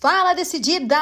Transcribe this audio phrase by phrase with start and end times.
[0.00, 0.96] Fala decidida!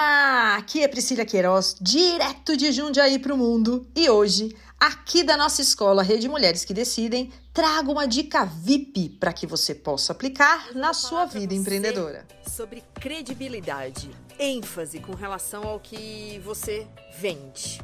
[0.56, 3.86] Aqui é Priscila Queiroz, direto de Jundiaí para o mundo.
[3.94, 9.34] E hoje, aqui da nossa escola Rede Mulheres que Decidem, trago uma dica VIP para
[9.34, 12.26] que você possa aplicar na sua vida empreendedora.
[12.48, 16.86] Sobre credibilidade, ênfase com relação ao que você
[17.18, 17.82] vende.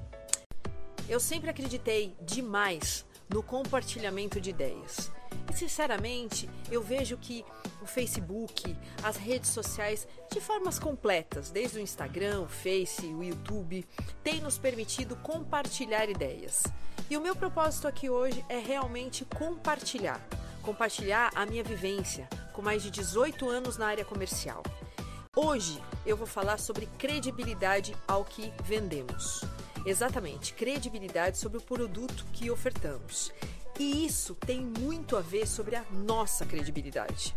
[1.06, 5.12] Eu sempre acreditei demais no compartilhamento de ideias.
[5.54, 7.45] Sinceramente, eu vejo que
[7.80, 13.86] o Facebook, as redes sociais, de formas completas, desde o Instagram, o Face, o YouTube,
[14.22, 16.64] têm nos permitido compartilhar ideias.
[17.11, 20.21] E o meu propósito aqui hoje é realmente compartilhar.
[20.63, 24.63] Compartilhar a minha vivência com mais de 18 anos na área comercial.
[25.35, 29.43] Hoje eu vou falar sobre credibilidade ao que vendemos.
[29.85, 33.33] Exatamente, credibilidade sobre o produto que ofertamos.
[33.78, 37.34] E isso tem muito a ver sobre a nossa credibilidade.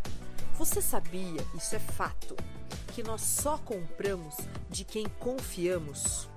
[0.57, 2.35] Você sabia, isso é fato,
[2.93, 4.35] que nós só compramos
[4.69, 6.29] de quem confiamos?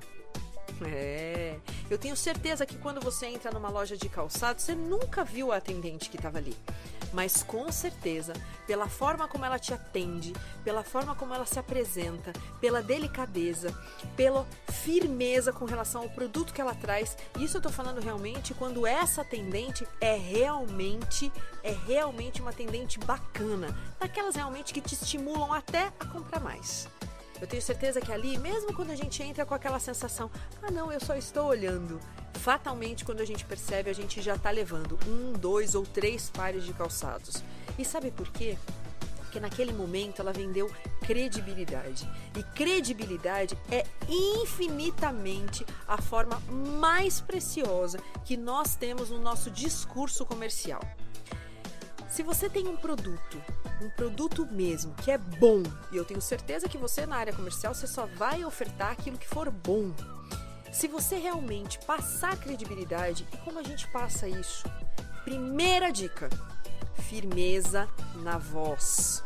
[0.85, 1.59] É,
[1.91, 5.57] eu tenho certeza que quando você entra numa loja de calçado, você nunca viu a
[5.57, 6.57] atendente que estava ali.
[7.13, 8.35] Mas com certeza,
[8.67, 13.75] pela forma como ela te atende, pela forma como ela se apresenta, pela delicadeza,
[14.15, 18.87] pela firmeza com relação ao produto que ela traz, isso eu tô falando realmente quando
[18.87, 25.91] essa atendente é realmente é realmente uma atendente bacana, daquelas realmente que te estimulam até
[25.99, 26.89] a comprar mais.
[27.41, 30.31] Eu tenho certeza que ali, mesmo quando a gente entra com aquela sensação,
[30.63, 32.01] ah não, eu só estou olhando,
[32.35, 36.65] fatalmente quando a gente percebe, a gente já está levando um, dois ou três pares
[36.65, 37.43] de calçados.
[37.79, 38.59] E sabe por quê?
[39.19, 40.71] Porque naquele momento ela vendeu
[41.03, 42.11] credibilidade.
[42.37, 46.41] E credibilidade é infinitamente a forma
[46.81, 50.81] mais preciosa que nós temos no nosso discurso comercial.
[52.09, 53.41] Se você tem um produto,
[53.81, 55.63] um produto mesmo que é bom,
[55.93, 59.29] e eu tenho certeza que você na área comercial você só vai ofertar aquilo que
[59.29, 59.93] for bom.
[60.73, 64.65] Se você realmente passar credibilidade, e como a gente passa isso?
[65.25, 66.29] Primeira dica:
[67.09, 67.89] firmeza
[68.23, 69.23] na voz.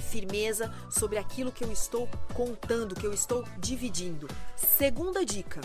[0.00, 4.28] Firmeza sobre aquilo que eu estou contando, que eu estou dividindo.
[4.56, 5.60] Segunda dica: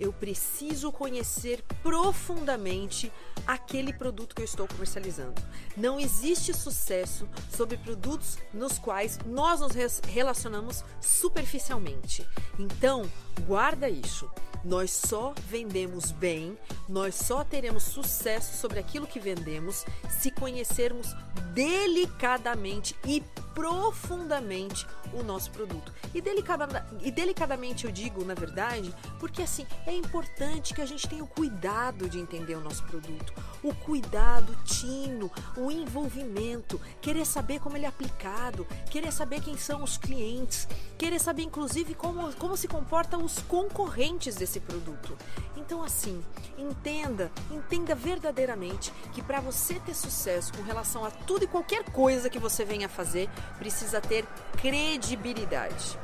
[0.00, 3.12] eu preciso conhecer profundamente
[3.46, 5.40] aquele produto que eu estou comercializando.
[5.76, 9.72] Não existe sucesso sobre produtos nos quais nós nos
[10.08, 12.26] relacionamos superficialmente.
[12.58, 13.08] Então,
[13.46, 14.28] guarda isso.
[14.64, 16.58] Nós só vendemos bem,
[16.88, 21.14] nós só teremos sucesso sobre aquilo que vendemos se conhecermos
[21.54, 23.22] delicadamente e
[23.54, 25.92] profundamente o nosso produto.
[26.14, 31.08] E, delicada, e delicadamente eu digo, na verdade, porque assim é importante que a gente
[31.08, 37.26] tenha o cuidado de entender o nosso produto, o cuidado, o tino, o envolvimento, querer
[37.26, 40.66] saber como ele é aplicado, querer saber quem são os clientes,
[40.98, 45.16] querer saber inclusive como, como se comportam os concorrentes desse produto.
[45.56, 46.22] Então, assim,
[46.58, 52.30] entenda, entenda verdadeiramente que para você ter sucesso com relação a tudo e qualquer coisa
[52.30, 53.28] que você venha fazer,
[53.58, 54.24] precisa ter
[54.60, 55.98] credibilidade.